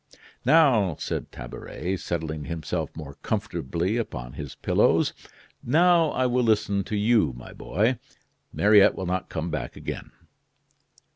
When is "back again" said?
9.51-10.09